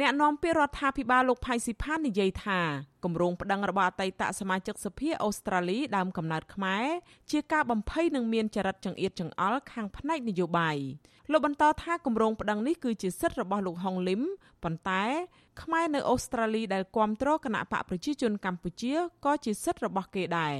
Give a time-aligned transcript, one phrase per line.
[0.00, 2.60] អ្នកនាំពាក្យរដ្ឋាភិបាលលោកផៃស៊ីផាននិយាយថា
[3.04, 6.86] គម្រោងប្តឹងរបស់អតីតសមាជិកសភាអូស្ត្រាលីដើមកំណើតខ្មែរ
[7.30, 10.76] ជាការបំភ័យនឹងមានចរិតចង្អៀតចង្អល់ខាងផ្នែកនយោបាយ
[11.32, 14.22] លោកបន្តថាគម្រោងប្តឹងនេះគឺជាសិទ្ធិរបស់លោកហុងលឹម
[14.62, 15.04] ប៉ុន្តែ
[15.62, 20.54] ខ្មែរនៅអូស្ត្រាលីដែលគ្រប់គ្រងគណៈបកប្រជាជនកម្ពុជាក៏ជាសិទ្ធិរបស់គេដែរ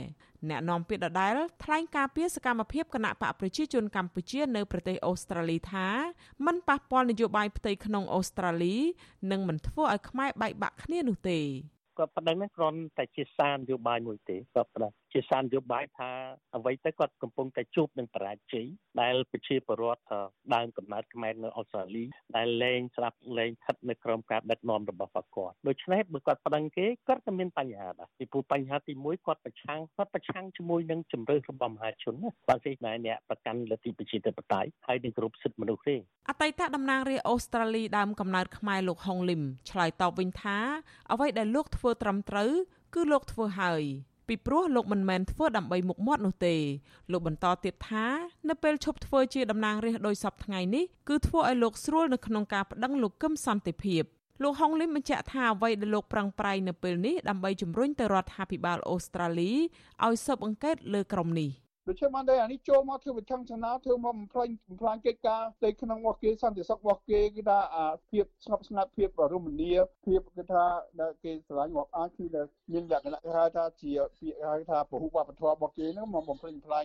[0.48, 1.34] អ្នកនាំពាក្យដដែល
[1.64, 5.86] ថ្លែងការពីសកម្មភាពគណៈបកប្រជាជនកម្ពុជានៅប្រទេសអូស្ត្រាលីថា
[6.46, 8.76] មិនប៉ះពាល់នយោបាយផ្ទៃក្នុងអូស្ត្រាលី
[9.30, 11.40] និងមិនធ្វើឲ្យខ្មែរបែកបាក់គ្នានោះទេ
[11.98, 16.10] គាត់ប្តឹងហ្នឹងគ្រាន់តែជាសារនយោបាយមួយទេគាត់ប្តឹងជាសារនយោបាយថា
[16.56, 18.66] អ្វីទៅគាត់កំពុងតែជួបនឹងបរាជ័យ
[19.00, 20.02] ដែលប្រជាពលរដ្ឋ
[20.54, 22.04] ដើមកំណើតខ្មែរនៅអូស្ត្រាលី
[22.36, 35.96] ដែលលែងស្ដាប់លែងស្ថិតនៅក្រោមការដឹកនាំរបស់គាត់ដូច្នេះបើគាត់ប្តឹងគេគាត់ក៏មានបញ្ហាដែរពីព្រោះបញ្ហាទី1គាត់ប្រឆាំងគាត់ប្រឆាំងជាមួយនឹងជំរឿរបស់មហាជនណាបាទទេណែអ្នកប្រកាន់លទ្ធិប្រជាធិបតេយ្យហើយនឹងគ្រប់សិទ្ធិមនុស្សទេ
[36.28, 40.58] អតីតតំណាងរាស្ត្រអូស្ត្រាលីដើមកំណើតខ្មែរលោកហុងលឹមឆ្លើយតបវិញថា
[41.12, 42.50] អ្វីដែលលោកធ្វើត្រឹមត្រូវ
[42.94, 43.84] គឺលោកធ្វើហើយ
[44.28, 46.54] ពីព្រោះលោកមិនមែនធ្វើដើម្បីមុខមាត់នោះទេ
[47.12, 48.06] លោកបន្តទៀតថា
[48.48, 54.02] នៅពេលឈប់ធ្វើជាតំណាងរាស្ត្រដោយសពថ្ងៃនេះគឺធ្វើឲ្យលោកស្រួលនៅក្នុងការប្តឹងលោកកឹមសន្តិភាព
[54.42, 59.52] លោកហុងលឹមបញ្ជាក់ថាអ្វីដែលលោកប្រឹងប្រែងនៅពេលនេះដើម្បីជំរុញទៅរដ្ឋាភិបាលអូស្ត្រាលី
[60.04, 61.50] ឲ្យស៊ើបអង្កេតលើក្រុមនេះ
[61.90, 69.70] ដូច្នេះបានតែអានេះចូលមកធ្វើវិធានចំណាធ្វើមកបំផ្លាញបំផ្លាញកិច្ចការផ្ទៃក្នុងរបស់គេសន្តិសុខរបស់គេគឺថាអាភាពស្ងប់ស្ងាត់ភាពរមនី
[70.06, 70.64] ភាពគឺថា
[71.00, 72.24] ដែលគេស្រឡាញ់របស់អាចគឺ
[72.72, 76.84] មានលក្ខណៈគេហៅថាជាពាក្យហៅថាពហុវប្បធម៌របស់គេហ្នឹងមកបំផ្លាញបំផ្លាញ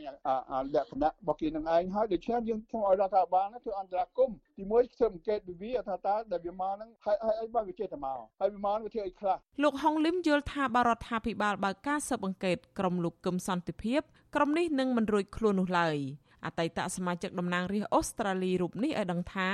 [0.51, 14.01] អាលក្ខណៈរបស់គេនឹងឯងហើយដូច្នេះយើងខ្ញុំឲ្យរដ្ឋាភិបាលធ្វើអន្តរាគមទីមួយធ្វើអង្កេតវិវាថាតើដែលវាមកហ្នឹងហើយហើយបើវាចេះតែមកហើយវាមកវាធ្វើអីខ្លះលោកហុងលឹមយល់ថាបរដ្ឋាភិបាលបើកការស៊ើបអង្កេតក្រុមលោកកឹមសន្តិភាព
[14.35, 15.97] ក្រុមនេះនឹងមិនរួចខ្លួននោះឡើយ
[16.45, 19.49] អតីតសមាជិកតំណាងរាស្ត្រអូស្ត្រាលីរូបនេះឲ្យដឹងថា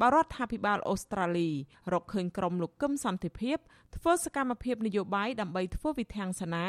[0.00, 1.50] បរដ្ឋាភិបាលអូស្ត្រាលី
[1.92, 3.58] រកឃើញក្រុមលោកកឹមសន្តិភាព
[3.96, 6.66] ធ្វើសកម្មភាពនយោបាយដើម្បីធ្វើវិធានសនា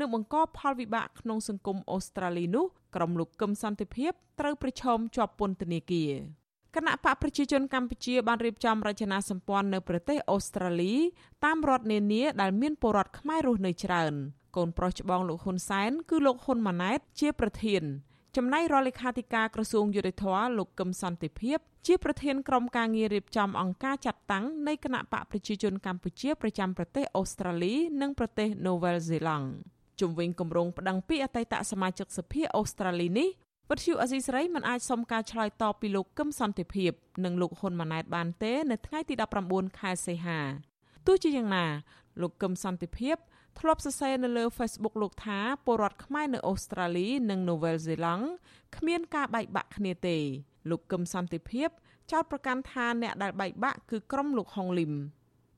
[0.00, 6.41] និងបង្កផលវិបាកក្នុងសង្គមអូស្ត្រាលីនោះក្រុមលោកកឹមសន្តិភាពត្រូវប្រឈមជាប់ពន្ធនាគារ
[6.76, 10.94] គណៈបកប្រជាជនកម្ពុជាបានរៀបចំរចនាសម្ព័ន្ធនៅប្រទេសអូស្ត្រាលី
[11.44, 14.14] តាមរដ្ឋនានាដែលមានពលរដ្ឋខ្មែររស់នៅច្រើន
[14.56, 17.82] កូនប្រុសច្បងលោកហ៊ុនសែនគឺលោកហ៊ុនម៉ាណែតជាប្រធាន
[18.36, 29.48] ចំណែករដ្ឋលេខាធិការក្រសួងយុតិធម៌លោកកឹមសន្តិភាព ជាប្រធានក្រុមការងាររៀបចំអង្គការចាត់តាំងនៃគណៈបកប្រជាជនកម្ពុជាប្រចាំប្រទេសអូស្ត្រាលី និងប្រទេសនូវែលសេឡង់
[30.00, 33.28] ជំវិញគម្រោងប្តឹងពីអតីតសមាជិកសភាអូស្ត្រាលីនេះ
[33.72, 36.92] វិទ្យុអសីសេរីមិនអាចសុំការឆ្លើយតបពីលោកកឹមសន្តិភាព
[37.24, 39.14] និងលោកហ៊ុនម៉ាណែតបានទេ នៅថ្ងៃទី
[39.46, 40.40] 19ខែសីហា
[41.06, 41.64] ទោះជាយ៉ាងណា
[42.20, 43.16] លោកកឹមសន្តិភាព
[43.58, 48.26] ធ្លាប់សរសេរនៅលើ Facebook លោកថាពលរដ្ឋខ្មែរនៅអូស្ត្រាលី និងនូវែលសេឡង់
[48.76, 50.16] គ្មានការបែកបាក់គ្នាទេ
[50.70, 51.68] លោកកឹមសន្តិភាព
[52.12, 54.92] ចោទប្រកាន់ថាអ្នកដែលបែកបាក់គឺក្រុមលោកហុងលឹម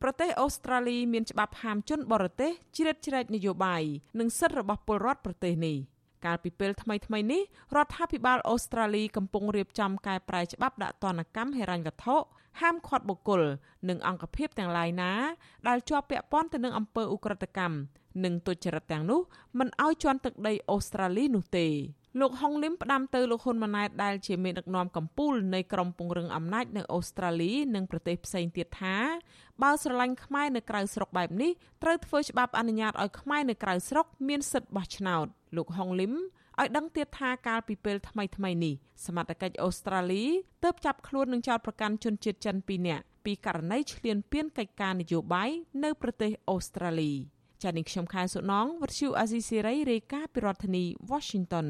[0.02, 3.82] ប្រទេសអូស្ត្រាលីមានច្បាប់ហាមជនបរទេសជ្រៀតជ្រែកនយោបាយ
[4.18, 5.78] និងសិទ្ធិរបស់ពលរដ្ឋប្រទេសនេះ
[6.24, 7.42] កាលពីពេលថ្មីៗនេះ
[7.76, 12.16] រដ្ឋាភិបាលអូស្ត្រាលីកំពុងរៀបចំកែប្រែច្បាប់ដាក់ទណ្ឌកម្មហិរញ្ញវត្ថុ
[12.60, 13.42] ហាមឃាត់បុគ្គល
[13.88, 15.12] និងអង្គភាពទាំងឡាយណា
[15.68, 17.76] ដែលជាប់ពាក់ព័ន្ធទៅនឹងអំពើឧក្រិដ្ឋកម្ម
[18.24, 19.20] និងទុច្ចរិតទាំងនោះ
[19.58, 21.66] មិនឲ្យជន់ទឹកដីអូស្ត្រាលីនោះទេ
[22.20, 28.96] លោកហុងលឹមផ្ដាំទៅលោកហ៊ុនម៉ាណែតដែលជាមេដឹកនាំកម្ពុជានៃក្រមពង្រឹងអំណាចនៅអូស្ត្រាលីនិងប្រទេសផ្សេងទៀតថា
[29.62, 31.50] បើស្រឡាញ់ខ្មែរនៅក្រៅស្រុកបែបនេះ
[31.82, 35.26] ត្រូវធ្វើច្បាប់អនុញ្ញាតឲ្យខ្មែរនៅក្រៅស្រុកមានសិទ្ធិបោះឆ្នោត
[35.56, 36.12] លោកហុងលឹម
[36.60, 38.74] ឲ្យដឹងទៀតថាកាលពីពេលថ្មីថ្មីនេះ
[39.06, 40.24] សមត្ថកិច្ចអូស្ត្រាលី
[40.64, 45.50] ទើបចាប់ខ្លួននឹងចោតប្រកាន់ជនជាតិចិន2នាក់ពីករណីឈ្លានពានកិច្ចការនយោបាយ
[45.84, 47.12] នៅប្រទេសអូស្ត្រាលី
[47.62, 51.68] ចា៎នេះខ្ញុំខែសុណងវັດឈូអាស៊ីសេរីរាយការណ៍ពីរដ្ឋធានី Washington